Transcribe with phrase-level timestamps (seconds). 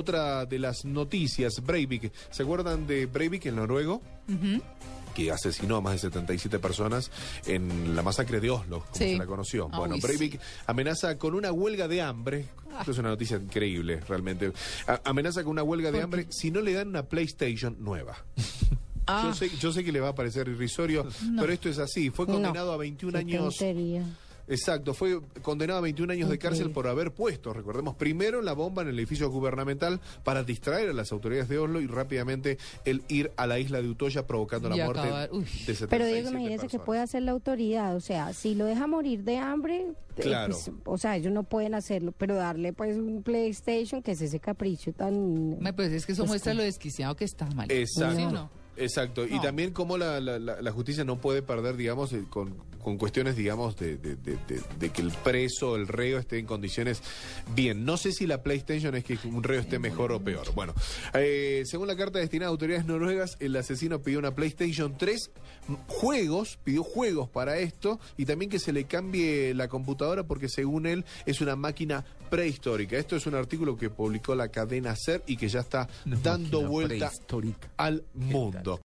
[0.00, 2.12] Otra de las noticias, Breivik.
[2.30, 4.00] ¿Se acuerdan de Breivik, el noruego?
[5.16, 7.10] Que asesinó a más de 77 personas
[7.44, 9.10] en la masacre de Oslo, como Sí.
[9.14, 9.68] se la conoció.
[9.72, 12.46] Ah, bueno, Breivik amenaza con una huelga de hambre.
[12.78, 14.52] Esto es una noticia increíble, realmente.
[14.86, 18.16] A- amenaza con una huelga de hambre si no le dan una PlayStation nueva.
[19.08, 21.04] Ah, Yo, sé, yo sé que le va a parecer irrisorio,
[21.36, 22.10] pero esto es así.
[22.10, 23.56] Fue condenado No, a 21 qué años.
[23.56, 24.04] tontería.
[24.50, 28.82] Exacto, fue condenado a 21 años de cárcel por haber puesto, recordemos, primero la bomba
[28.82, 33.30] en el edificio gubernamental para distraer a las autoridades de Oslo y rápidamente el ir
[33.36, 35.40] a la isla de Utoya provocando la muerte acabar, uy.
[35.44, 37.94] de 77 Pero Diego, imagínese que puede hacer la autoridad.
[37.96, 40.52] O sea, si lo deja morir de hambre, eh, Claro.
[40.54, 44.40] pues, o sea, ellos no pueden hacerlo, pero darle pues un PlayStation, que es ese
[44.40, 45.58] capricho tan...
[45.60, 47.70] me pues es que eso Pues, muestra lo desquiciado que está mal.
[47.70, 48.16] Exacto.
[48.16, 48.50] ¿Sí o no?
[48.76, 52.54] Exacto, y también cómo la, la- la- la justicia no puede perder, digamos, eh, con,
[52.82, 57.02] con cuestiones, digamos, de, de- de- que el preso, el reo esté en condiciones
[57.54, 57.84] bien.
[57.84, 60.52] No sé si la PlayStation es que un reo esté mejor o peor.
[60.54, 60.74] Bueno,
[61.14, 65.30] eh, según la carta destinada a autoridades noruegas, el asesino pidió una PlayStation 3,
[65.68, 70.48] m- juegos, pidió juegos para esto y también que se le cambie la computadora porque
[70.48, 72.96] según él es una máquina prehistórica.
[72.96, 75.88] Esto es un artículo que publicó la cadena SER y que ya está
[76.22, 77.10] dando vuelta
[77.76, 78.78] al mundo.